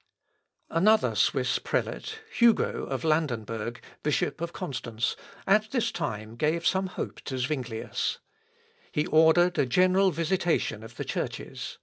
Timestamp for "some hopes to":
6.66-7.38